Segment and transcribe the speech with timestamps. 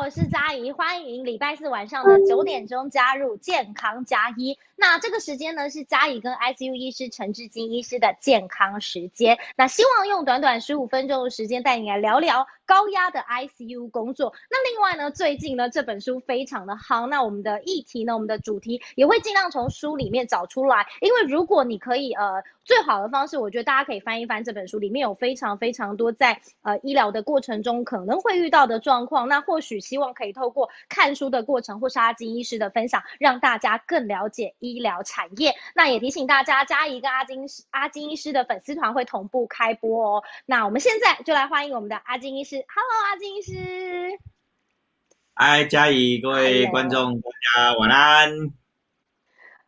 [0.00, 4.58] 好，我是佳怡，欢迎礼拜四晚上的九点钟加入健康加一。
[4.74, 9.38] 那这个时间呢是佳怡跟 ICU 医师陈志金医师的健康时间。
[9.56, 14.32] 那希望用短短十五分钟的时间带你来聊聊高压的 ICU 工作。
[14.50, 20.86] 那另外呢，最近呢这本书非常的好，那我们的议题呢，我们的主题也会尽量从书里面找出来。
[21.00, 29.28] 因为如果你可以呃，最好的方式，我觉得大家可以翻一翻这本书，里面有非常非常多在呃医疗的过程中可能会遇到的状况。
[29.28, 34.80] 那或许希望可以透过看书的过程，或是阿金医师的分享，让大家更了解医。
[34.80, 40.24] 疗产业，那也提醒大家，嘉怡跟阿金阿金医师的粉丝团会同步开播哦。
[40.46, 44.18] 那我们现在就来欢迎我们的阿金医师，Hello，阿金医师。
[45.34, 48.30] 嗨，嘉怡，各位观众，大家晚安。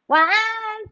[0.07, 0.37] 晚安。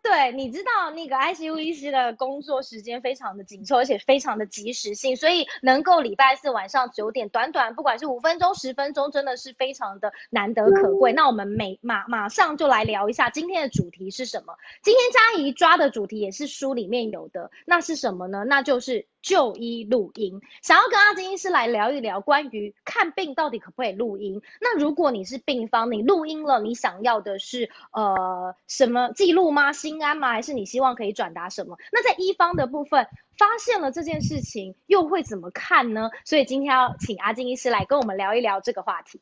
[0.03, 11.13] 对，你知道那个 ICU 医师的工作时间非常的紧凑，而且非常的及时性，所以能够礼拜四晚上九点，短短不管是五分钟、十分钟，真的是非常的难得可贵。
[11.13, 14.55] 那我们每马马上就来聊一下今天的主题是什么？
[14.83, 18.45] 今天嘉怡抓的主题也是书里面有的，那是什么呢？
[18.45, 19.07] 那就是。
[19.23, 24.41] 就医录音，想要跟阿金医师来聊一聊关于看病到底可不可以录音？
[24.63, 29.75] 那如果你是病方，你录音了，你想要的是呃什么记录吗？
[29.81, 30.31] 心安吗？
[30.31, 31.79] 还是你希望可以转达什么？
[31.93, 33.07] 那在一方的部分
[33.39, 36.11] 发现了这件事情，又会怎么看呢？
[36.25, 39.21] 所以今天要请阿金医师来跟我们聊一聊这个话题。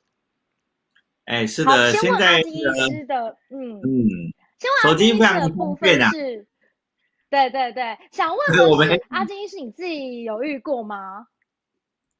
[1.25, 4.09] 哎，是的，现在阿金医师的嗯嗯，
[4.83, 6.47] 手机非常方便是。
[7.31, 11.27] 对对对，想问 问阿金医师，你自己有遇过吗？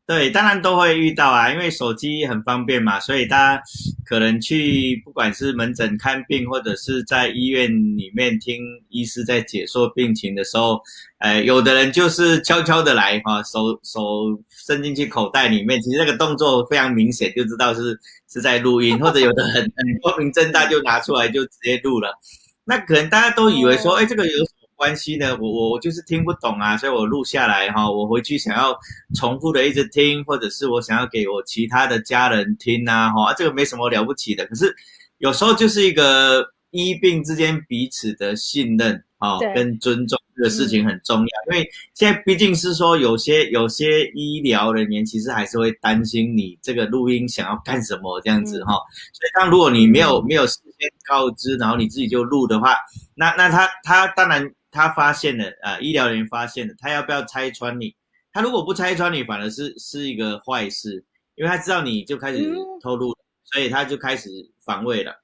[0.09, 3.63] 对，当然都会遇到啊，因为手机很方便嘛，所以大家
[4.07, 8.57] 可能去不管是门诊看病，或者是在医院里面听
[8.89, 10.81] 医师在解说病情的时候，
[11.19, 14.01] 呃，有的人就是悄悄的来哈，手手
[14.49, 17.95] 伸进去口袋里面，其实那个动作非常明显，就知道是
[18.33, 22.19] 是在录音， 或者有的很很光明正大就拿出来就直接录了，
[22.65, 24.58] 那可能大家都以为说，哎，这个有。
[24.79, 25.37] 关系呢？
[25.41, 28.79] 我我我就是听不懂啊，所以我录下来哈，我回去想要
[29.17, 34.47] 重复的一直听，或者是我想要给我其他的家人听啊，哈，这个没什么了不起的。
[34.47, 34.73] 可是
[35.19, 41.27] 有时候就是一个医病之间彼此的信任啊，跟尊重这个事情很重要。
[41.51, 48.75] 因为现在毕竟是说有些有些医疗人员其实还是会担心你这个录音想要干什么这样子哈，
[49.13, 52.77] 所以当如果你没有没有事先告知，然后你自己就录的话，
[53.17, 54.49] 那那他他当然。
[54.71, 57.95] 他发现了啊，医疗人员发现了，他要不要拆穿你？
[58.33, 62.53] 他如果不拆穿你，反而是是一个坏事，因为他知道你就开始
[62.83, 64.29] 透露，所以他就开始
[64.65, 65.23] 防卫了。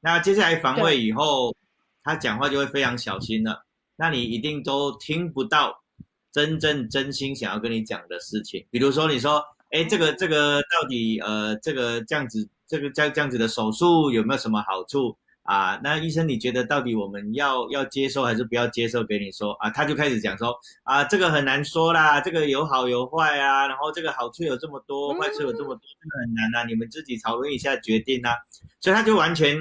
[0.00, 1.54] 那接下来防卫以后，
[2.02, 3.64] 他讲话就会非常小心了。
[3.96, 5.82] 那你一定都听不到
[6.32, 8.66] 真正真心想要跟你讲的事情。
[8.70, 15.16] 比如说，你说，哎，这个这个到底呃，这个这样子，这个这样这样子的手术有没有什么好处？
[15.46, 19.04] 啊，那医生，你觉得到底我们要要接受还是不要接受？
[19.04, 20.52] 给你说啊，他就开始讲说
[20.82, 28.34] 啊，这个很难说啦，这个有好有坏啊，然后这个好处有这么多，坏处有这么多，真的很难啊，你们自己讨论一下决定啊。
[28.80, 29.56] 所以他就完全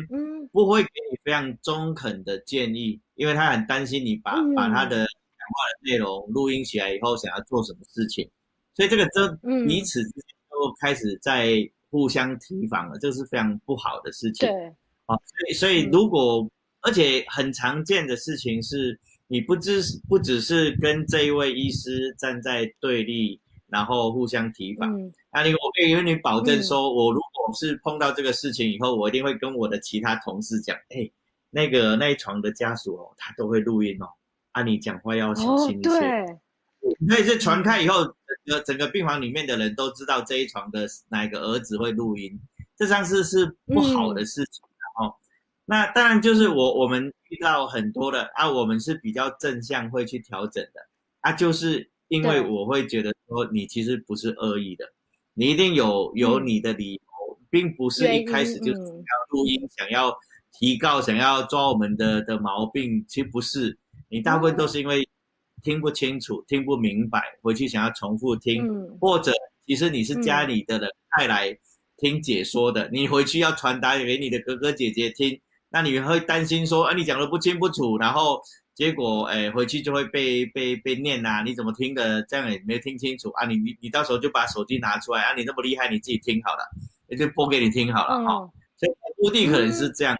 [0.51, 8.28] 不会给你非常中肯的建议，因为他很担心你把把他的讲话的内容录音起来以后想要做什么事情，
[8.73, 9.28] 所以这个这
[9.67, 11.57] 彼此之间都开始在
[11.91, 14.50] 互相提防了，这是非常不好的事情。
[14.50, 14.73] 对。
[15.05, 16.49] 啊，所以所以如果，
[16.81, 24.91] 而且很常见的事情是，你不只是不只是跟这一位医师站在对立，然后互相提防。
[25.31, 31.09] 那你我可以跟你保证说，我如果是碰到这个事情以后，我一定会跟我的其他同事讲，哎，
[31.49, 34.07] 那个那一床的家属哦，他都会录音哦，
[34.53, 35.89] 啊，你讲话要小心一些。
[35.89, 36.37] 对。
[37.09, 42.39] 所以这传开以后，整个整个病房里面的人都知道这一床的哪个儿子会录音，
[42.77, 44.63] 这上是是不好的事情。
[45.67, 50.79] 那当然就是我我们遇到很多的啊，我们是比较正向会去调整的。
[51.22, 54.85] 啊，就是因为我会觉得说你其实不是恶意的，
[55.34, 58.79] 你一定有有你的理由，并不是一开始就要
[59.29, 60.16] 录音想要
[60.51, 63.75] 提告想要抓我们的的毛病，其实不是，
[64.07, 65.09] 你大部分都是因为
[65.63, 68.63] 听不清楚听不明白，回去想要重复听，
[68.99, 69.34] 或者
[69.66, 71.57] 其实你是家里的人派来
[71.97, 75.41] 听解说的，你回去要传达给你的哥哥姐姐听。
[75.75, 78.41] 那你会担心说，啊，你讲的不清不楚，然后
[78.73, 81.43] 结果，哎，回去就会被被被念呐？
[81.45, 82.23] 你怎么听的？
[82.23, 83.45] 这样也没听清楚啊？
[83.45, 85.35] 你你你到时候就把手机拿出来啊？
[85.35, 86.63] 你那么厉害，你自己听好了，
[87.09, 88.49] 也就播给你听好了哈。
[88.77, 90.17] 所以目的可能是这样。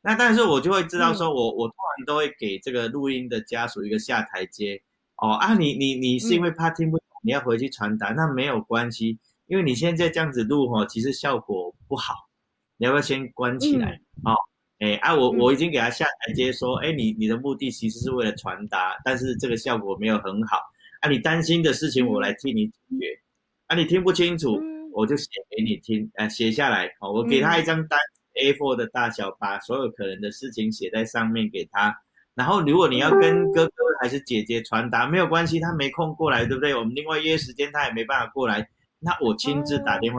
[0.00, 4.80] 那但是我就会知道说，我我通常都会给这个录音的家属一个下台阶。
[5.16, 9.18] 哦啊，你你你是因为怕听不懂，你要回去传达，那没有关系。
[9.48, 12.14] 因为你现在这样子录哈，其实效果不好，
[12.78, 14.00] 你要不要先关起来？
[14.24, 14.32] 哦，
[14.78, 20.58] 哎啊，我我已经给他下台阶，说，哎，你你的目的其实是为了传达，但是这个效果没有很好。
[21.00, 23.06] 啊，你担心的事情我来替你解决。
[23.66, 24.56] 啊，你听不清楚，
[24.92, 26.86] 我就写给你听，啊，写下来。
[27.00, 27.98] 哦，我给他一张单
[28.40, 31.94] ，A4 的大小，把所有可能的事情写在上面给他。
[32.34, 36.72] 然后，如果你要跟哥哥还是姐姐传达，没有关系，他没空过来，对不对？
[36.72, 38.68] 我们另外约时间，他也没办法过来，
[39.00, 40.18] 那我亲自打电话。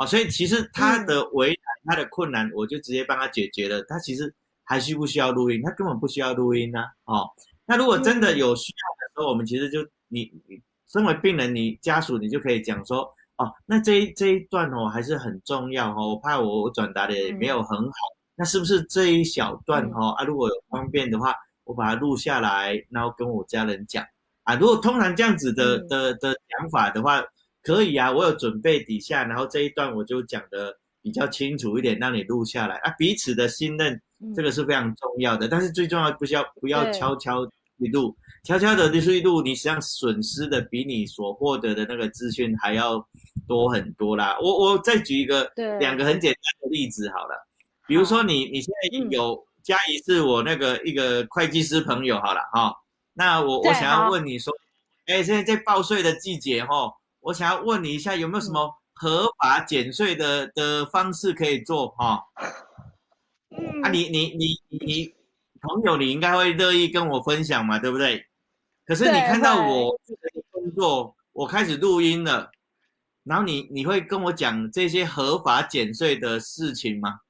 [0.00, 3.82] 哦，所以其实他的为难，他的困难，我就直接帮他解决了。
[3.82, 5.60] 他其实还需不需要录音？
[5.62, 6.80] 他根本不需要录音呢。
[7.04, 7.28] 哦，
[7.66, 10.58] 那如果真的有需要的时候，我们其实就你你
[10.88, 13.02] 身为病人，你家属，你就可以讲说，
[13.36, 17.94] 哦，那这一这一段哦还是很重要哦，我怕我我转达的也没有很好。
[18.36, 20.24] 那是不是这一小段哦啊？
[20.24, 24.02] 如果有方便的话，我把它录下来，然后跟我家人讲
[24.44, 24.54] 啊。
[24.54, 27.22] 如果通常这样子的的的讲法的话，
[27.62, 28.10] 可以啊。
[28.10, 32.90] 我有准备底下，然后这一段我就讲的比较清楚一点，让你录下来啊。
[32.98, 34.00] 彼此的信任，
[34.34, 35.48] 这个是非常重要的。
[35.48, 37.44] 但是最重要不需要不要悄悄
[37.78, 43.06] 一录，悄悄的一录，你实际上损失的比你所获得的那个资讯还要
[43.48, 44.36] 多很多啦。
[44.40, 47.46] 我我再举一个两个很简单的例子好了。
[47.86, 52.72] 比如说你你现在有嘉怡是我那个一个会计师朋友好了哈，
[53.14, 54.52] 那我我想要问你说，
[55.06, 62.22] 哎，现在在报税的季节哈，我想要问你一下有没有什么合法减税的的方式可以做哈？
[63.50, 65.14] 嗯，啊你你你你
[65.60, 68.26] 朋友你应该会乐意跟我分享嘛，对不对？
[68.84, 69.98] 可是你看到我
[70.50, 72.50] 工作，我开始录音了，
[73.24, 77.20] 然后你你会跟我讲这些合法减税的事情吗？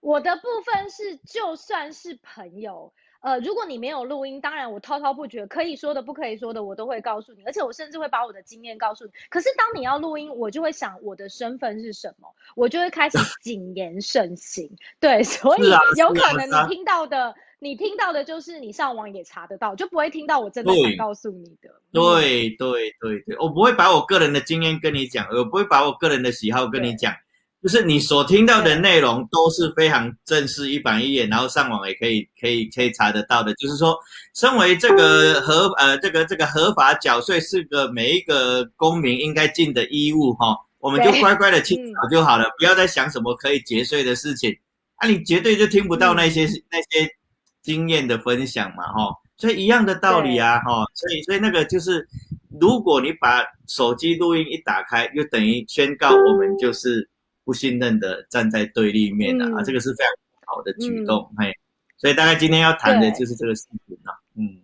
[0.00, 2.92] 我的部分是，就算是朋友，
[3.22, 9.12] 呃，如果你没有录音，当然我滔滔不绝，可以说的不可以说的，我都会告诉你，而且我甚至会把我的经验告诉你。
[9.30, 14.68] 可是当你要录音，我就会想我的身份是什么，我就会开始 谨言慎行。
[14.98, 21.70] 对， 所以有可能你听到的，你听到的就是你上网也查得到，就不会听到我真的想告诉你的。
[21.92, 27.14] 对对对对，我不会把我个人的经验跟你讲，我不会把我个人的喜好跟你讲。
[27.62, 33.54] 就是你所听到的内容都是非常正式、一板一眼，然后上网也可以、可以、可以查得到的。
[33.54, 33.96] 就是说，
[34.34, 44.52] 身为这个合呃这个这个合法缴税是个每一个公民应该尽的义务哈，我们就乖乖的去缴就好了，不要再想什么可以节税的事情。
[44.96, 47.08] 啊，你绝对就听不到那些那些
[47.62, 52.04] 经验的分享嘛哈，所以一样的道理啊哈，所以所以那个就是，
[52.60, 57.08] 如果你把手机录音一打开，就等于宣告我们就是。
[57.44, 60.12] 不信任的站在对立面的啊，这个是非常
[60.46, 61.52] 好的举动，嘿，
[61.98, 64.60] 所以大概今天要谈的就是这个事情了，嗯。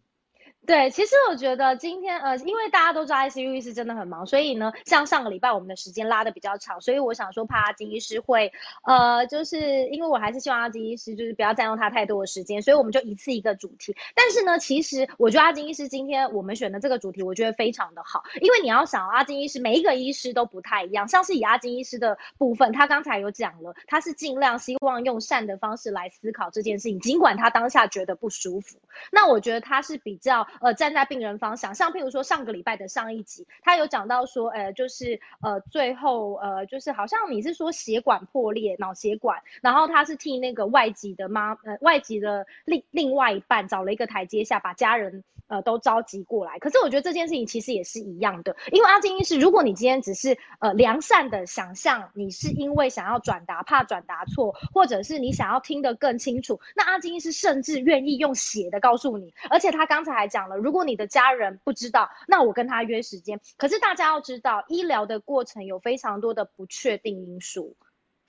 [0.68, 8.52] 对，其实我觉得今天呃，因为大家都知道 ICU 医师真的很忙，所以呢，像上个礼拜我们的时间拉的比较长，所以我想说怕阿金医师会
[8.84, 13.96] 呃，就是因为我还是希望阿金医师就是不要占用他太多的时间，所以我们就一次一个主题。
[14.14, 28.76] 但是呢，其实我觉得阿金医师今天我们选的这个主题，我觉得非常的好，因为你要想阿金医师每一个医师都不太一样，像是以阿金医师的部分，他刚才有讲了，他是尽量希望用善的方式来思考这件事情，尽管他当下觉得不舒服，
[29.10, 30.46] 那我觉得他是比较。
[30.60, 46.58] 呃，站在病人方向像譬如说上个礼拜的上一集，他有讲到说，呃，就是呃，最后呃，就是好像你是说血管破裂，脑血管，然后他是替那个外籍的妈，呃，外籍的另另外一半找了一个台阶下，把家人呃都召集过来。
[46.58, 60.56] 可是我觉得这件事情其实也是一样的，因为阿金医师，如果你今天只是呃良善的想象，你是因为想要转达，怕转达错，或者是你想要听得更清楚，那阿金医师甚至愿意用写的告诉你，而且他刚才还讲了。
[60.56, 63.40] 如果你的家人不知道，那我跟他约时间。
[63.56, 67.74] 可是大家要知道，医疗的过程有非常多的不确定因素，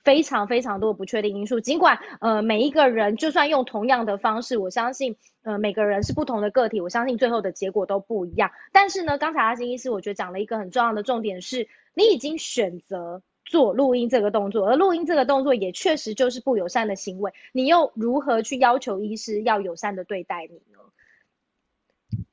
[0.04, 1.60] 非常非常多的不确定因素。
[1.60, 8.52] 尽管呃每一个人就算用同样的方式，我相信呃每个人是不同的个体，我相信最后的结果都不一样。
[8.72, 17.34] 但是呢，刚才阿金医师我觉得讲了一个很重要的重点是，你已经选择做录音这个动作，而录音这个动作也确实就是不友善的行为。
[17.52, 20.80] 你又如何去要求医师要友善的对待你呢？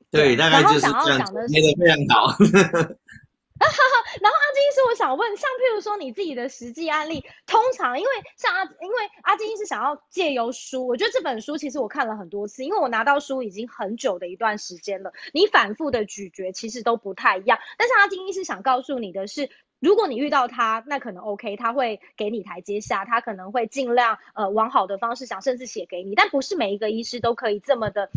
[0.09, 2.37] 对，大概就是这样，捏的非常好。
[3.59, 17.57] 啊哈哈然后阿金医师，我想问，像譬如说你自己的实际案例，通常因为像阿，因为阿金医师想要借由书，我觉得这本书其实我看了很多次，因为我拿到书已经很久的一段时间了，你反复的咀嚼其实都不太一样。
[17.77, 19.49] 但是阿金医师想告诉你的是，
[19.79, 26.15] 如果你遇到他，那可能 OK，他会给你台阶下，他可能会尽量呃往好的方式想，甚至写给你。
[26.15, 28.09] 但不是每一个医师都可以这么的，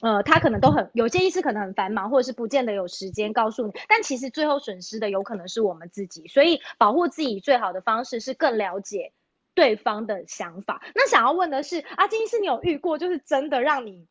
[0.00, 3.72] 呃，他可能都很有些医师可能很繁忙，或者是不见得有时间告诉你。
[3.88, 9.12] 但其实最后损失的有可能是我们自己，所以保护自己最好的方式是更了解
[9.54, 10.82] 对方的想法。
[10.94, 14.06] 那想要问的是，阿金医师，你有遇过就是真的让你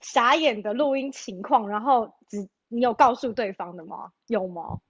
[0.00, 4.10] 傻眼的录音情况，然后只你有告诉对方的吗？
[4.26, 4.80] 有吗？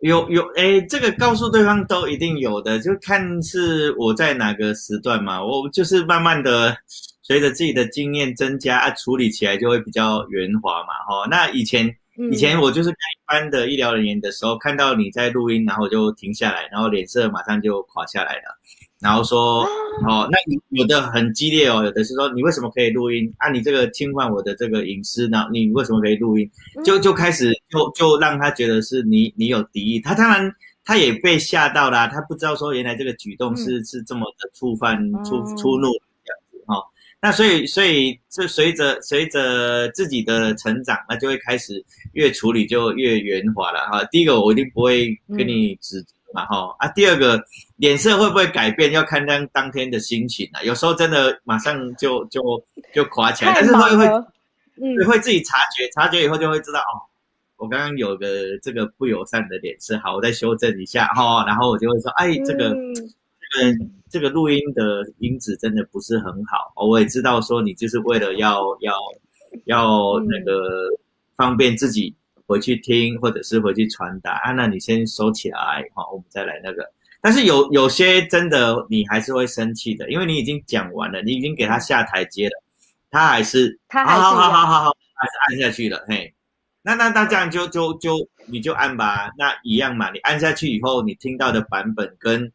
[0.00, 5.44] 有有哎，这个告诉对方都一定有的，就看是我在哪个时段嘛。
[5.44, 6.76] 我就是慢慢的
[7.22, 10.94] 随着自己的经验增加啊，处理起来就会比较圆滑嘛。
[11.08, 11.92] 哈，那以前
[12.30, 12.94] 以前我就是一
[13.26, 18.58] 般的医疗人员的时候，看到你在录音，然后就停下来，然后脸色马上就垮下来了。
[19.00, 19.62] 然后说，
[20.08, 23.48] 哦，那你有的很激烈哦，有的是说你为什么可以录音啊？
[23.48, 25.46] 你这个侵犯我的这个隐私呢？
[25.52, 26.50] 你为什么可以录音？
[26.84, 30.52] 就就开始就就让他觉得是你你有敌意，他当然
[30.84, 35.88] 他也被吓到了，他不知道说原来这个举动是是这么的触犯触触怒
[36.24, 36.82] 这样子哈。
[37.20, 44.04] 那所以所以就随着随着自己的成长，那就会开始越处理就越圆滑了哈。
[44.10, 46.04] 第一个我一定不会跟你指。
[46.34, 47.42] 嘛哈啊，第二个
[47.76, 50.62] 脸色会不会改变，要看当当天的心情啊。
[50.62, 52.42] 有时候真的马上就就
[52.92, 54.06] 就垮起来，但是会会
[54.76, 57.00] 嗯会自己察觉，察觉以后就会知道哦，
[57.56, 61.44] 我刚刚有个这个不友善的脸色，好，我再修正一下哈。
[61.46, 66.72] 然后我就会说，哎，这个这个这个录音的音质真的不是很好。
[66.86, 68.94] 我也知道说你就是为了要要
[69.64, 70.90] 要那个
[71.36, 72.14] 方便自己。
[72.48, 74.52] 回去听，或者是回去传达啊？
[74.52, 76.82] 那你先收起来，好，我们再来那个。
[77.20, 82.62] 但是有有些真的，你还是会生气的，因为你已经讲完了，你已经给他下台阶了，
[83.10, 86.32] 他还是，他还是，好好好好好，还是按下去了，嘿。
[86.80, 90.10] 那那那这样就就就你就按吧，那一样嘛。
[90.10, 92.50] 你按下去以后，你听到的版本跟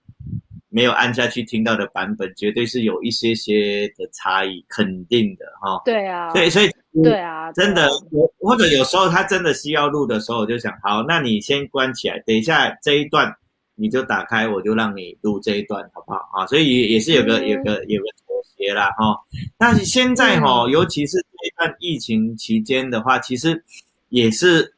[0.69, 5.79] 没有按下去听到的版本，绝对是有一些些的差异，肯定的哈。
[5.85, 6.33] 对啊。
[6.33, 6.71] 对，所以。
[7.01, 13.35] 对啊，真的，我或者有时候他真的需要录的时候，我就想，好，那你先关起来，等一下这一段
[13.73, 16.45] 你就打开，我就让你录这一段，好不好啊？
[16.45, 19.17] 所以也也是有个有个有个妥协啦，哈。
[19.57, 23.63] 但是现在哈，尤其是这段疫情期间的话，其实
[24.09, 24.75] 也是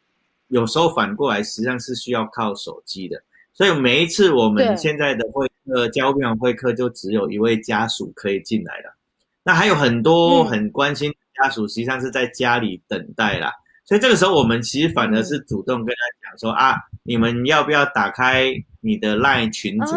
[0.47, 3.21] 有时候反过来，实际上是需要靠手机的。
[3.53, 8.95] 所以每一次我们现在的会客交病会客，就只有一位家属可以进来了，
[9.43, 11.13] 那还有很多很关心。
[11.41, 13.51] 家属实际上是在家里等待啦，
[13.85, 18.51] 所以这个时候我们其实反而是主动跟他讲说啊，你们要不要打开
[18.81, 19.95] 你的 LINE 群组？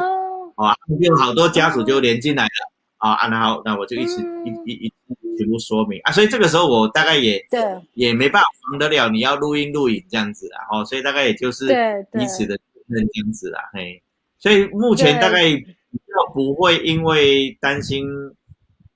[0.57, 2.73] 啊，有好多家属就连进来了。
[2.99, 4.93] 啊，啊，然后那我就一起一一一
[5.39, 6.01] 全部说明。
[6.03, 7.61] 啊，所以这个时候我大概也对。
[7.95, 11.69] 也没办法防得了你要录音录影这样子啦，哦，所以大概也就是
[12.13, 14.03] 彼此的认这样子啦，嘿，
[14.39, 18.05] 所以目前大概较不会因为担心。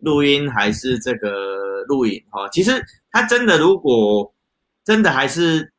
[0.02, 2.72] 录音还是这个录影哈，其实
[3.12, 4.34] 他真的如果
[4.84, 5.72] 真的还是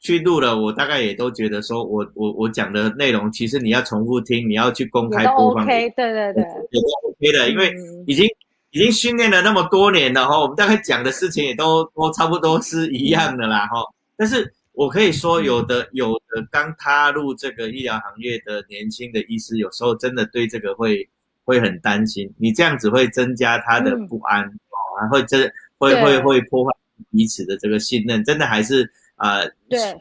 [0.00, 7.74] 去录了，我大概也都觉得说，我我我讲的内容，其实你要重复听，你要去公开播放，对对对，也都 OK 的，因为
[8.06, 8.26] 已经
[8.70, 13.82] 已经训练了那么多年了哈，我们大概讲的事情也都都差不多是一样的啦哈。
[14.16, 21.06] 但是我可以说，有的有的刚踏入这个医疗行业的年轻的医师，有时候真的对这个会。
[21.46, 26.70] 会很担心，你这样子会增加他的不安哦，还会真会会会破坏
[27.10, 29.48] 彼此的这个信任，真的还是呃，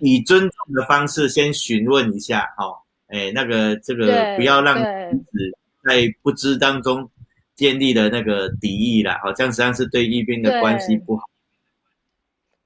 [0.01, 2.65] 以尊重的方式先询问一下哈，
[3.07, 7.07] 哎，那个这个不要让彼此在不知当中
[7.55, 11.23] 建立了那个敌意啦，好，这样实际上是对一边的关系不好。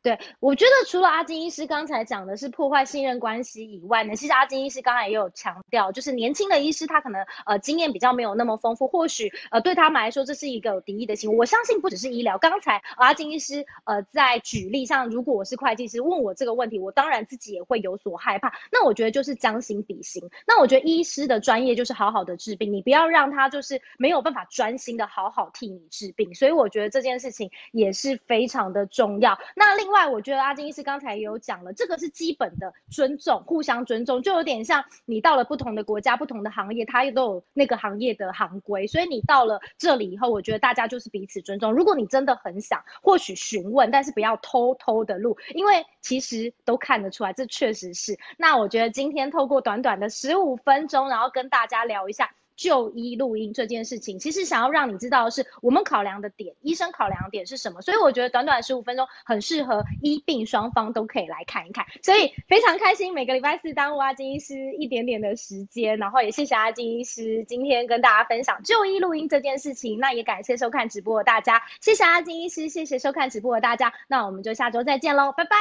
[0.02, 11.38] 对，我觉得除了阿金医师刚才讲的是破坏信任关系以外呢，其实阿金医师刚才也有强调，就是年轻的医师他可能呃经验比较没有那么丰富，或许呃对他们来说这是一个有敌意的行为。
[11.38, 18.54] 我相信不只是医疗，刚才阿金医师呃在举例，像如果我是会计师问我这个问题，我当然自己也会有所害怕。
[18.72, 20.30] 那我觉得就是将心比心。
[20.48, 26.34] 那我觉得医师的专业就是好好的治病，你不要让他就是没有办法专心的好好替你治病。
[26.36, 29.38] 所以我觉得这件事情也是非常的重要。
[29.56, 41.74] 那另外外，我觉得阿金医师刚才也有讲了，这个是基本的尊重，互相尊重，就有点像你到了不同的国家、不同的行业，它也都有那个行业的行规，所以你到了这里以后，我觉得大家就是彼此尊重。
[41.74, 48.18] 如果你真的很想，或许询问，但是不要偷偷的录，因为其实都看得出来，这确实是。
[48.38, 52.32] 那我觉得今天透过短短的十五分钟，然后跟大家聊一下。
[52.60, 57.82] 就医录音这件事情，其实想要让你知道的是我们考量的点，医生考量的点是什么。
[57.82, 61.86] 所以我觉得短短十五分钟很适合医病双方都可以来看一看。
[62.04, 69.98] 所以非常开心，每个礼拜四耽误阿金医师一点点的时间，然后也谢谢阿金医师今天跟大家分享就医录音这件事情。
[69.98, 73.94] 那也感谢收看直播的大家，谢谢阿金医师，谢谢收看直播的大家。
[74.10, 75.56] 那我们就下周再见喽，拜拜。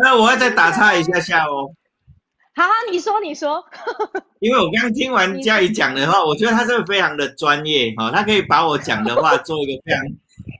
[0.00, 1.74] 那我要再打岔一下下哦。
[2.54, 3.64] 好，你说，你说。
[4.40, 10.04] 因为我刚刚听完嘉怡讲的话，我觉得他这个非常的专业哈，他可以把我讲的话做一个非常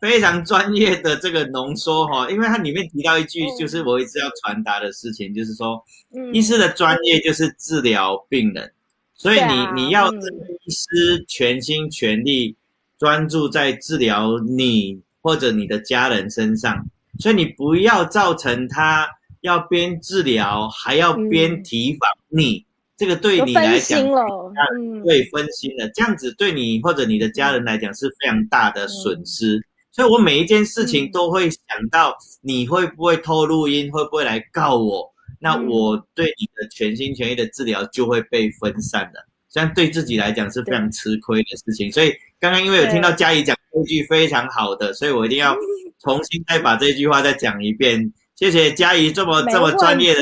[0.00, 2.28] 非常专业的这个浓缩哈。
[2.32, 5.84] 因为它里面提到一句，就是我一直要传达的事情，就是说，
[6.32, 8.72] 医师的专业就是治疗病人，
[9.14, 12.56] 所以你你要医师全心全力
[12.98, 16.86] 专注在治疗你或者你的家人身上，
[17.18, 19.06] 所以你不要造成他。
[19.42, 22.64] 要边治疗还要边提防你，
[22.96, 29.60] 这个对你来讲，嗯，对分心了，这样子对你或者你的家人来讲是非常大的损失。
[29.90, 41.90] 所以我每一件事情都会想到你会不会偷录音，会不会来告我，那我对你的全心全意的治疗就会被分散了，这样对自己来讲是非常吃亏的事情。
[41.90, 45.54] 所以刚刚因为有听到嘉怡讲一句非常好的，所以我一定要
[45.98, 48.12] 重新再把这句话再讲一遍。
[48.34, 50.20] 谢谢佳怡这么这么专业的，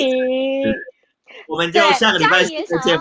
[1.49, 2.99] 我们就下个礼拜再见。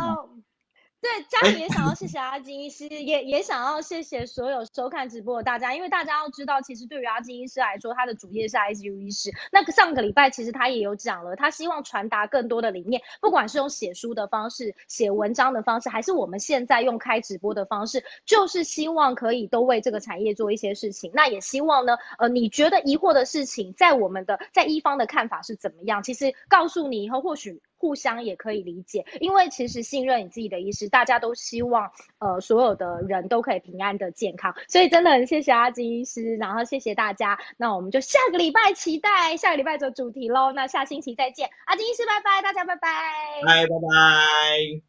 [1.01, 9.31] 对，家里也想要谢谢阿金医师，也也想要谢谢所有收看直播的大家，因为大家要知道，其实对于阿金医师来说，他的主业是 ICU 医师。
[9.49, 21.11] 那个上个礼拜其实他也有讲了，他希望传达更多的理念，不管是用写书的方式、写文章的方式，还是我们现在用开直播的方式，就是希望可以都为这个产业做一些事情。
[21.13, 26.03] 那也希望呢，呃，你觉得疑惑的事情，在我们的在一方的看法是怎么样？
[26.03, 27.61] 其实告诉你以后，或许。
[27.79, 42.75] 互相也可以理解，因为其实信任你自己的医师，大家都希望呃所有的人都可以平安的健康，所以真的很谢谢阿金医师，然后谢谢大家，那我们就下个礼拜期待下个礼拜做主题喽，那下星期再见，阿金医师拜拜，大家拜。
[42.75, 42.89] 拜，
[43.45, 44.88] 拜拜拜。